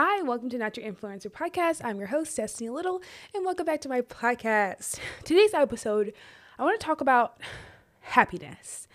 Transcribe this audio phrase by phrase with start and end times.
[0.00, 1.80] Hi, welcome to Not Your Influencer Podcast.
[1.84, 3.02] I'm your host, Destiny Little,
[3.34, 5.00] and welcome back to my podcast.
[5.24, 6.12] Today's episode,
[6.56, 7.40] I want to talk about
[8.02, 8.86] happiness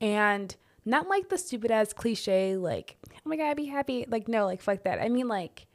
[0.00, 0.56] and
[0.86, 4.06] not like the stupid ass cliche, like, oh my God, be happy.
[4.08, 4.98] Like, no, like, fuck that.
[4.98, 5.66] I mean, like,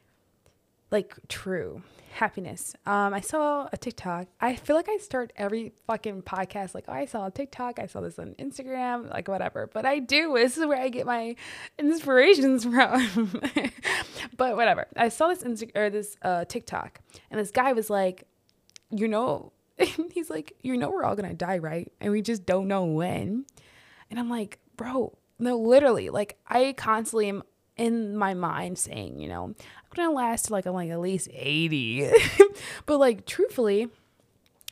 [0.90, 1.84] like true
[2.16, 2.74] happiness.
[2.86, 4.28] Um, I saw a TikTok.
[4.40, 7.78] I feel like I start every fucking podcast like, oh, I saw a TikTok.
[7.78, 9.70] I saw this on Instagram, like whatever.
[9.72, 10.34] But I do.
[10.36, 11.36] This is where I get my
[11.78, 13.42] inspirations from.
[14.38, 14.88] but whatever.
[14.96, 18.24] I saw this Insta- or this uh, TikTok, and this guy was like,
[18.90, 21.92] you know, he's like, you know, we're all gonna die, right?
[22.00, 23.46] And we just don't know when.
[24.10, 27.44] And I'm like, bro, no, literally, like I constantly am
[27.78, 29.56] in my mind saying, you know, I'm
[29.96, 32.10] gonna last like I'm like at least 80.
[32.86, 33.90] but like truthfully,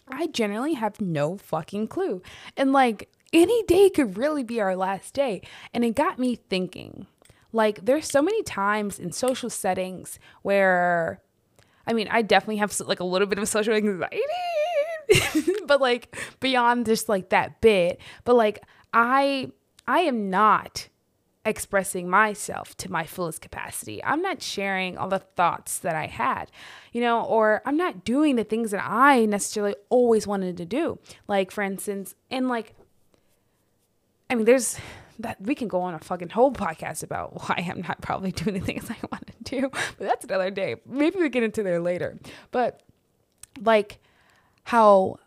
[0.08, 2.22] I generally have no fucking clue.
[2.58, 5.42] And like any day could really be our last day.
[5.74, 7.08] And it got me thinking.
[7.52, 11.22] Like there's so many times in social settings where
[11.86, 14.22] I mean, I definitely have like a little bit of social anxiety.
[15.68, 19.52] but like beyond just like that bit, but like I
[19.88, 20.88] I am not
[21.46, 24.04] expressing myself to my fullest capacity.
[24.04, 26.50] I'm not sharing all the thoughts that I had,
[26.94, 31.00] you know, or I'm not doing the things that I necessarily always wanted to do.
[31.28, 32.74] Like, for instance, and like,
[34.30, 34.78] I mean, there's
[35.20, 38.60] that we can go on a fucking whole podcast about why I'm not probably doing
[38.60, 40.78] the things I want to do, but that's another day.
[40.86, 42.18] Maybe we get into there later.
[42.52, 42.82] But
[43.62, 44.00] like,
[44.64, 45.18] how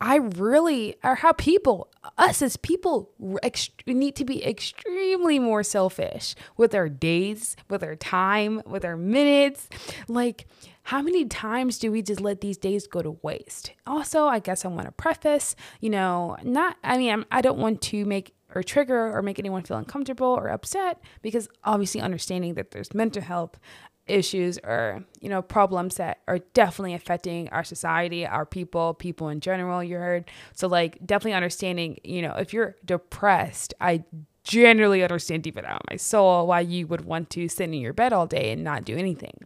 [0.00, 3.10] I really, or how people, us as people,
[3.42, 8.96] ext- need to be extremely more selfish with our days, with our time, with our
[8.96, 9.68] minutes.
[10.08, 10.46] Like,
[10.84, 13.72] how many times do we just let these days go to waste?
[13.86, 17.58] Also, I guess I want to preface, you know, not, I mean, I'm, I don't
[17.58, 22.54] want to make or trigger or make anyone feel uncomfortable or upset because obviously understanding
[22.54, 23.60] that there's mental health
[24.06, 29.40] issues or you know problems that are definitely affecting our society our people people in
[29.40, 30.30] general you heard.
[30.54, 34.02] So like definitely understanding you know if you're depressed i
[34.42, 38.12] generally understand deep down my soul why you would want to sit in your bed
[38.12, 39.38] all day and not do anything.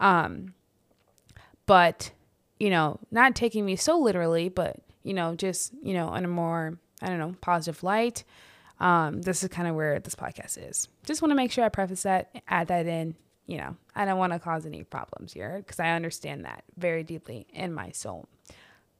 [0.00, 0.54] Um
[1.66, 2.10] but
[2.58, 6.28] you know not taking me so literally but you know just you know in a
[6.28, 8.24] more i don't know positive light.
[8.80, 10.88] Um, this is kind of where this podcast is.
[11.04, 13.14] Just want to make sure I preface that, add that in,
[13.50, 17.02] you know, I don't want to cause any problems here because I understand that very
[17.02, 18.28] deeply in my soul.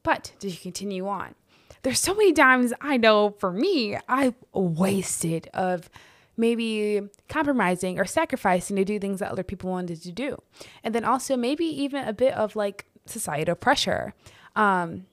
[0.03, 1.35] But to continue on,
[1.83, 5.89] there's so many times I know for me, I've wasted of
[6.35, 10.37] maybe compromising or sacrificing to do things that other people wanted to do.
[10.83, 14.13] And then also maybe even a bit of like societal pressure.
[14.57, 15.05] Um,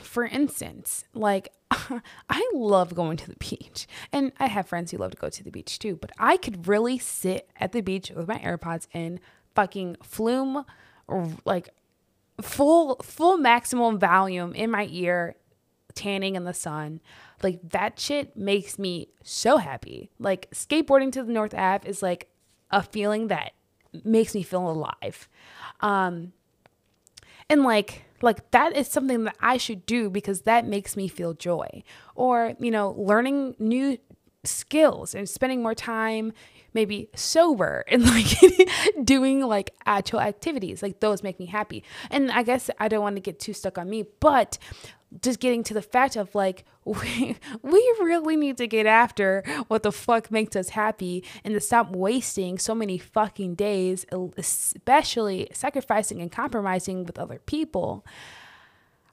[0.00, 5.12] for instance, like I love going to the beach, and I have friends who love
[5.12, 5.96] to go to the beach too.
[5.96, 9.20] But I could really sit at the beach with my AirPods in,
[9.54, 10.64] fucking flume,
[11.44, 11.70] like
[12.40, 15.36] full full maximum volume in my ear,
[15.94, 17.00] tanning in the sun.
[17.42, 20.10] Like that shit makes me so happy.
[20.18, 22.28] Like skateboarding to the North Ave is like
[22.70, 23.52] a feeling that
[24.04, 25.28] makes me feel alive.
[25.80, 26.32] Um,
[27.48, 31.34] and like like that is something that I should do because that makes me feel
[31.34, 31.82] joy.
[32.14, 33.98] Or, you know, learning new
[34.44, 36.32] skills and spending more time
[36.72, 38.38] maybe sober and like
[39.02, 43.16] doing like actual activities like those make me happy and i guess i don't want
[43.16, 44.56] to get too stuck on me but
[45.22, 49.82] just getting to the fact of like we, we really need to get after what
[49.82, 54.06] the fuck makes us happy and to stop wasting so many fucking days
[54.36, 58.04] especially sacrificing and compromising with other people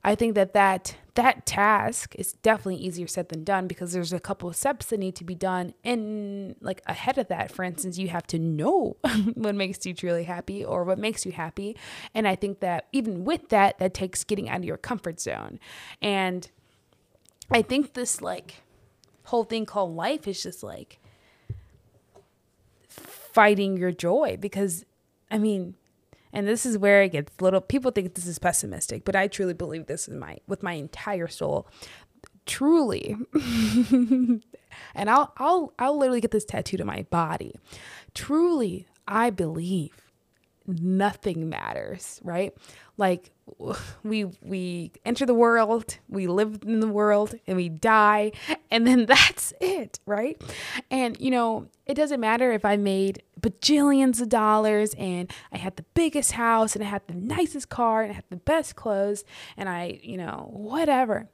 [0.04, 4.20] I think that that that task is definitely easier said than done because there's a
[4.20, 5.74] couple of steps that need to be done.
[5.84, 8.98] And like ahead of that for instance you have to know
[9.36, 11.78] what makes you truly happy or what makes you happy.
[12.14, 15.60] And I think that even with that that takes getting out of your comfort zone.
[16.02, 16.50] And
[17.52, 18.64] I think this like
[19.26, 21.00] whole thing called life is just like
[22.90, 24.86] fighting your joy because
[25.32, 25.76] I mean
[26.34, 29.54] and this is where it gets little people think this is pessimistic, but I truly
[29.54, 31.68] believe this is my with my entire soul.
[32.46, 33.16] Truly.
[33.94, 37.56] and I'll I'll I'll literally get this tattooed on my body.
[38.14, 40.03] Truly, I believe
[40.68, 42.54] nothing matters, right?
[42.98, 43.32] Like
[44.04, 48.32] we we enter the world, we live in the world and we die
[48.72, 50.42] and then that's it, right?
[50.90, 55.76] And you know, it doesn't matter if I made bajillions of dollars and I had
[55.76, 59.24] the biggest house and I had the nicest car and I had the best clothes
[59.58, 61.28] and I, you know, whatever.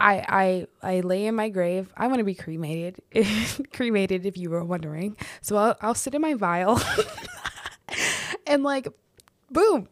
[0.00, 1.92] I I I lay in my grave.
[1.96, 3.00] I want to be cremated.
[3.72, 5.16] cremated if you were wondering.
[5.40, 6.80] So I'll I'll sit in my vial.
[8.48, 8.88] And like
[9.50, 9.88] boom.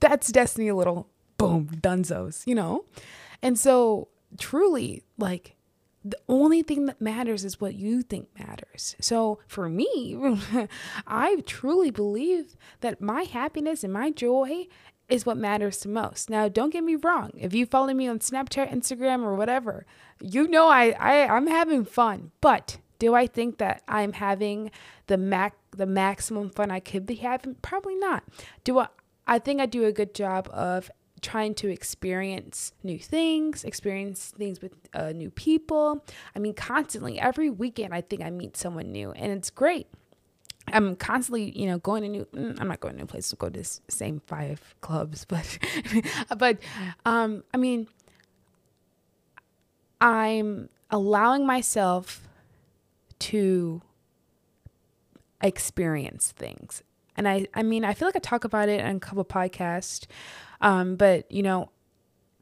[0.00, 1.08] That's Destiny a little
[1.38, 2.84] boom, dunzos, you know?
[3.42, 4.08] And so
[4.38, 5.56] truly like
[6.04, 8.94] the only thing that matters is what you think matters.
[9.00, 10.38] So for me,
[11.06, 14.68] I truly believe that my happiness and my joy
[15.08, 16.30] is what matters the most.
[16.30, 17.30] Now, don't get me wrong.
[17.36, 19.84] If you follow me on Snapchat, Instagram, or whatever,
[20.20, 22.30] you know I, I I'm having fun.
[22.40, 24.70] But do I think that I'm having
[25.06, 27.56] the mac the maximum fun I could be having?
[27.56, 28.24] Probably not.
[28.64, 28.88] Do I
[29.26, 30.90] I think I do a good job of
[31.20, 36.04] trying to experience new things, experience things with uh, new people.
[36.34, 39.88] I mean, constantly, every weekend, I think I meet someone new, and it's great.
[40.68, 42.24] I'm constantly, you know, going to new.
[42.26, 45.58] Mm, I'm not going to new places to go to the same five clubs, but,
[46.36, 46.58] but,
[47.04, 47.88] um, I mean,
[50.00, 52.28] I'm allowing myself
[53.18, 53.82] to
[55.42, 56.82] experience things,
[57.16, 60.06] and I, I mean, I feel like I talk about it in a couple podcasts,
[60.60, 61.70] um, but you know,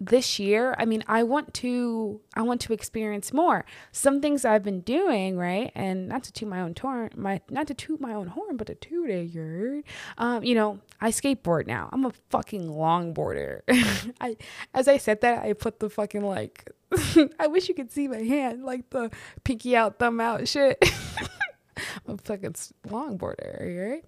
[0.00, 3.64] this year, I mean, I want to I want to experience more.
[3.92, 5.70] Some things I've been doing, right?
[5.74, 8.66] And not to toot my own horn, my not to toot my own horn, but
[8.66, 9.84] to toot a yard.
[10.18, 11.88] Um, you know, I skateboard now.
[11.92, 13.60] I'm a fucking longboarder.
[14.20, 14.36] I
[14.74, 16.70] as I said that, I put the fucking like
[17.38, 19.10] I wish you could see my hand, like the
[19.44, 20.78] pinky out, thumb out shit.
[21.76, 22.54] I'm a fucking
[22.88, 24.04] longboarder, right?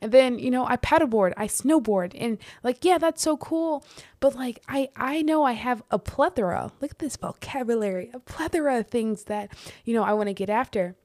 [0.00, 3.84] And then, you know, I paddleboard, I snowboard, and like, yeah, that's so cool.
[4.20, 6.72] But like, I I know I have a plethora.
[6.80, 9.50] Look at this vocabulary, a plethora of things that
[9.84, 10.96] you know I want to get after.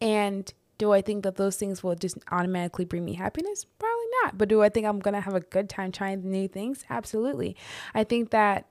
[0.00, 3.64] And do I think that those things will just automatically bring me happiness?
[3.78, 4.36] Probably not.
[4.36, 6.84] But do I think I'm gonna have a good time trying new things?
[6.90, 7.56] Absolutely.
[7.94, 8.66] I think that.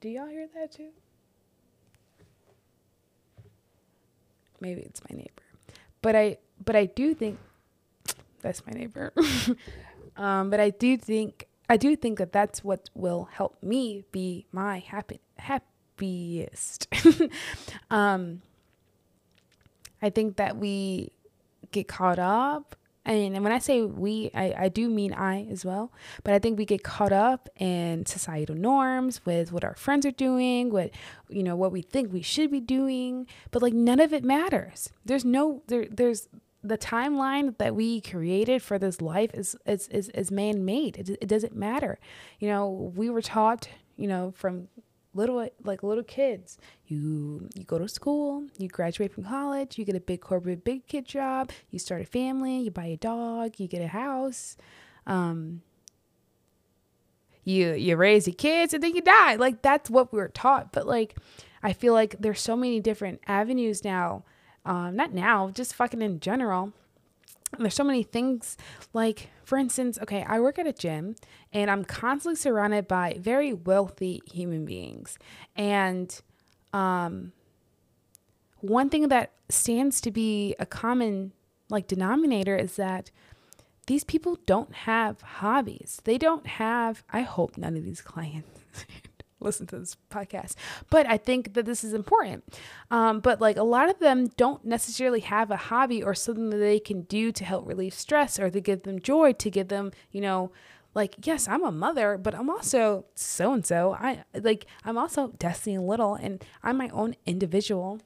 [0.00, 0.90] Do y'all hear that too?
[4.62, 5.42] Maybe it's my neighbor.
[6.00, 7.38] But I but I do think
[8.40, 9.12] that's my neighbor.
[10.16, 14.46] um, but I do think I do think that that's what will help me be
[14.52, 16.86] my happy happiest.
[17.90, 18.42] um,
[20.00, 21.12] I think that we
[21.70, 25.92] get caught up and when I say we, I, I do mean I as well.
[26.22, 30.12] But I think we get caught up in societal norms with what our friends are
[30.12, 30.90] doing, what
[31.28, 33.26] you know, what we think we should be doing.
[33.50, 34.90] But like none of it matters.
[35.04, 36.28] There's no there there's
[36.62, 40.96] the timeline that we created for this life is is is, is man made.
[40.96, 41.98] It, it doesn't matter.
[42.38, 44.68] You know, we were taught, you know, from
[45.14, 46.58] little like little kids.
[46.86, 50.86] You you go to school you graduate from college you get a big corporate big
[50.86, 54.56] kid job you start a family you buy a dog you get a house
[55.06, 55.62] um
[57.44, 59.34] you you raise your kids and then you die.
[59.36, 60.72] Like that's what we were taught.
[60.72, 61.16] But like
[61.62, 64.24] i feel like there's so many different avenues now.
[64.64, 66.72] Um not now just fucking in general
[67.58, 68.56] there's so many things
[68.92, 71.14] like for instance okay i work at a gym
[71.52, 75.18] and i'm constantly surrounded by very wealthy human beings.
[75.56, 76.20] And
[76.72, 77.32] um
[78.60, 81.32] one thing that stands to be a common
[81.68, 83.10] like denominator is that
[83.88, 86.00] these people don't have hobbies.
[86.04, 88.60] They don't have i hope none of these clients
[89.42, 90.54] listen to this podcast.
[90.90, 92.44] But I think that this is important.
[92.90, 96.58] Um, but like a lot of them don't necessarily have a hobby or something that
[96.58, 99.92] they can do to help relieve stress or to give them joy, to give them,
[100.10, 100.52] you know,
[100.94, 105.28] like yes i'm a mother but i'm also so and so i like i'm also
[105.38, 108.00] destiny little and i'm my own individual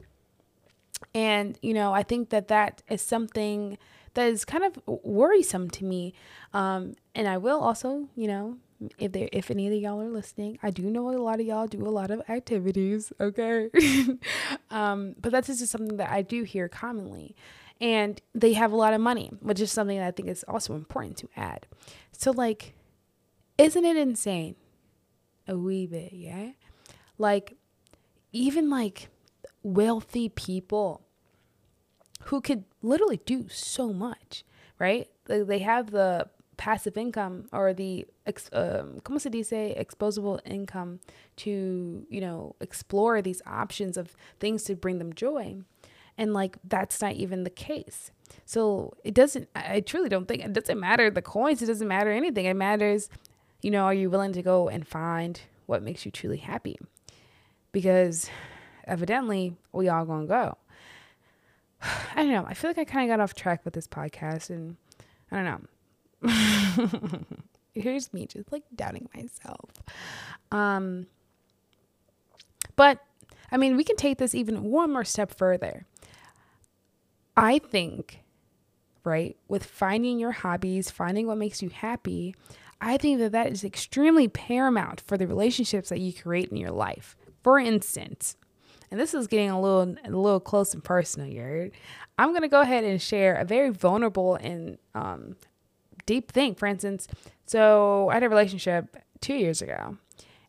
[1.15, 3.77] and you know i think that that is something
[4.15, 6.15] that is kind of worrisome to me
[6.53, 8.57] um, and i will also you know
[8.99, 11.67] if there if any of y'all are listening i do know a lot of y'all
[11.67, 13.71] do a lot of activities okay?
[14.71, 17.35] Um but that's just something that i do hear commonly.
[17.81, 20.75] And they have a lot of money which is something that i think is also
[20.75, 21.67] important to add.
[22.13, 22.75] So like
[23.59, 24.57] isn't it insane?
[25.49, 26.51] A wee bit yeah?
[27.19, 27.57] Like
[28.33, 29.09] even like
[29.63, 31.03] wealthy people
[32.25, 34.45] who could literally do so much
[34.79, 35.09] right?
[35.27, 38.07] They have the passive income or the
[38.53, 39.75] um, ¿cómo se dice?
[39.77, 41.01] exposable income
[41.37, 45.57] to, you know, explore these options of things to bring them joy.
[46.19, 48.11] And like that's not even the case.
[48.45, 52.11] So it doesn't I truly don't think it doesn't matter the coins, it doesn't matter
[52.11, 52.47] anything.
[52.47, 53.09] It matters,
[53.63, 56.79] you know, are you willing to go and find what makes you truly happy?
[57.73, 58.31] Because
[58.85, 60.57] evidently we all gonna go.
[61.83, 62.47] I don't know.
[62.47, 64.77] I feel like I kind of got off track with this podcast and
[65.31, 65.61] I don't know.
[67.75, 69.71] here's me just like doubting myself.
[70.51, 71.07] Um,
[72.75, 73.01] but
[73.51, 75.87] I mean, we can take this even one more step further.
[77.37, 78.21] I think,
[79.05, 82.35] right, with finding your hobbies, finding what makes you happy,
[82.81, 86.71] I think that that is extremely paramount for the relationships that you create in your
[86.71, 87.17] life.
[87.43, 88.37] For instance,
[88.91, 91.71] and this is getting a little a little close and personal here.
[92.19, 95.37] I'm gonna go ahead and share a very vulnerable and um,
[96.07, 96.55] deep thing.
[96.55, 97.09] For instance,
[97.45, 99.99] so I had a relationship two years ago,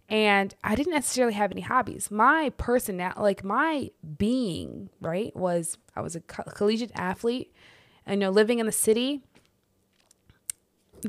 [0.10, 2.10] and I didn't necessarily have any hobbies.
[2.10, 7.54] My personality, like my being, right, was I was a co- collegiate athlete.
[8.06, 9.24] I know living in the city.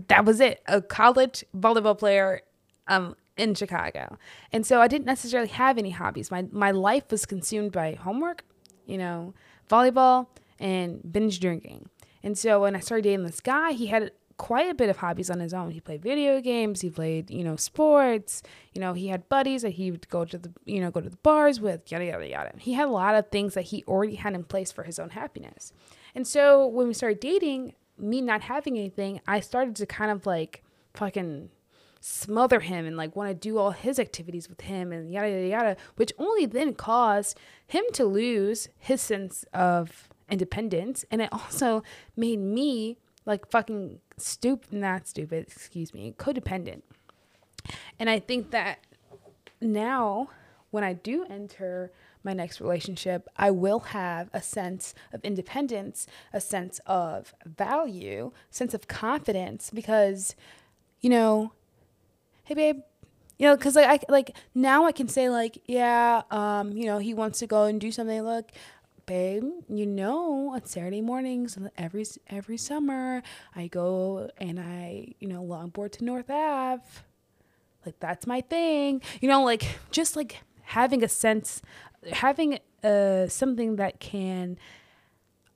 [0.08, 0.62] That was it.
[0.66, 2.42] A college volleyball player,
[2.88, 4.18] um, in Chicago,
[4.52, 6.30] and so I didn't necessarily have any hobbies.
[6.30, 8.44] My my life was consumed by homework,
[8.84, 9.32] you know,
[9.70, 10.26] volleyball
[10.58, 11.88] and binge drinking.
[12.22, 15.28] And so when I started dating this guy, he had quite a bit of hobbies
[15.28, 15.70] on his own.
[15.70, 18.42] He played video games, he played, you know, sports,
[18.72, 21.10] you know, he had buddies that he would go to the, you know, go to
[21.10, 22.52] the bars with, yada, yada, yada.
[22.56, 25.10] He had a lot of things that he already had in place for his own
[25.10, 25.72] happiness.
[26.14, 30.24] And so when we started dating, me not having anything, I started to kind of
[30.24, 30.62] like
[30.94, 31.50] fucking
[32.00, 35.48] smother him and like want to do all his activities with him and yada yada
[35.48, 41.82] yada, which only then caused him to lose his sense of independence and it also
[42.16, 46.82] made me like fucking stupid, not stupid, excuse me, codependent.
[48.00, 48.78] And I think that
[49.60, 50.30] now
[50.70, 51.92] when I do enter
[52.24, 58.72] my next relationship, I will have a sense of independence, a sense of value, sense
[58.72, 60.34] of confidence because,
[61.00, 61.52] you know,
[62.44, 62.80] hey babe,
[63.38, 66.98] you know, because like I like now I can say like, yeah, um, you know,
[66.98, 68.22] he wants to go and do something.
[68.22, 68.50] Look,
[69.08, 73.22] babe, you know, on Saturday mornings every every summer,
[73.56, 76.84] I go and I, you know, longboard to North Ave.
[77.84, 79.02] Like that's my thing.
[79.20, 81.62] You know, like just like having a sense,
[82.12, 84.58] having uh something that can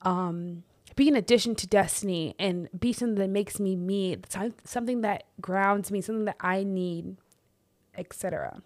[0.01, 0.63] um
[0.95, 4.17] be an addition to destiny and be something that makes me me,
[4.65, 7.17] something that grounds me, something that I need,
[7.95, 8.61] etc.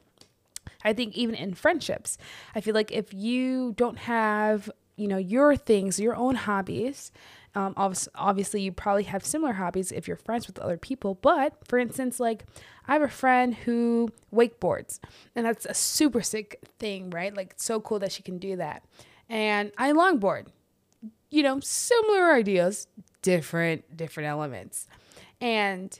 [0.88, 2.17] I think even in friendships,
[2.56, 7.12] I feel like if you don't have, you know, your things, your own hobbies,
[7.56, 7.74] um,
[8.15, 11.15] obviously you probably have similar hobbies if you're friends with other people.
[11.15, 12.46] But for instance, like
[12.88, 15.00] I have a friend who wakeboards,
[15.36, 17.36] and that's a super sick thing, right?
[17.36, 18.84] Like so cool that she can do that.
[19.27, 20.48] And I longboard,
[21.29, 22.88] you know, similar ideas,
[23.22, 24.88] different different elements,
[25.41, 26.00] and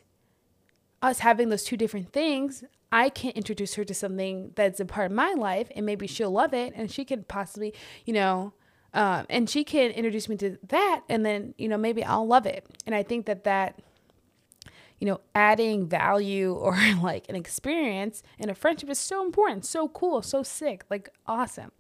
[1.02, 5.12] us having those two different things, I can introduce her to something that's a part
[5.12, 7.74] of my life and maybe she'll love it and she could possibly,
[8.06, 8.54] you know,
[8.94, 12.46] um, and she can introduce me to that and then, you know, maybe I'll love
[12.46, 12.66] it.
[12.86, 13.80] And I think that that,
[15.00, 19.90] you know, adding value or like an experience in a friendship is so important, so
[19.90, 21.72] cool, so sick, like awesome.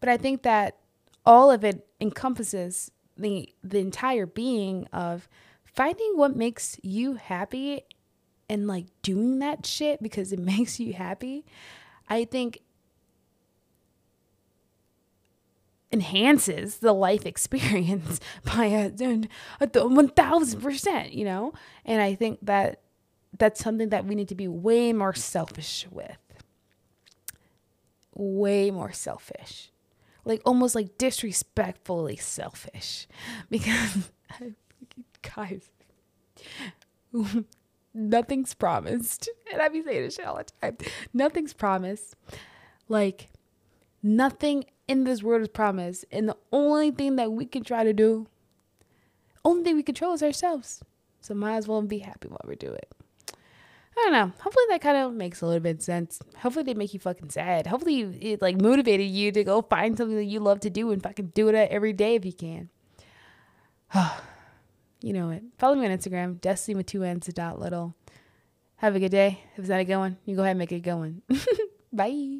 [0.00, 0.78] But I think that
[1.26, 5.28] all of it encompasses the the entire being of
[5.64, 7.82] finding what makes you happy
[8.52, 11.44] and like doing that shit because it makes you happy,
[12.08, 12.60] I think
[15.90, 21.54] enhances the life experience by a, a 1000%, you know?
[21.86, 22.82] And I think that
[23.38, 26.18] that's something that we need to be way more selfish with.
[28.14, 29.70] Way more selfish.
[30.26, 33.08] Like almost like disrespectfully selfish.
[33.48, 34.10] Because,
[35.22, 35.70] guys,
[37.94, 39.28] nothing's promised.
[39.52, 40.78] And I be saying this shit all the time.
[41.12, 42.14] Nothing's promised.
[42.88, 43.28] Like
[44.02, 46.06] nothing in this world is promised.
[46.10, 48.28] And the only thing that we can try to do,
[49.44, 50.82] only thing we control is ourselves.
[51.20, 52.94] So might as well be happy while we do it.
[53.94, 54.32] I don't know.
[54.40, 56.18] Hopefully that kind of makes a little bit sense.
[56.38, 57.66] Hopefully they make you fucking sad.
[57.66, 61.02] Hopefully it like motivated you to go find something that you love to do and
[61.02, 62.70] fucking do it every day if you can.
[65.02, 65.42] you know it.
[65.58, 67.94] Follow me on Instagram, Destiny with two N's dot little.
[68.76, 69.40] Have a good day.
[69.52, 71.22] If it's not a good one, you go ahead and make it going.
[71.92, 72.38] Bye.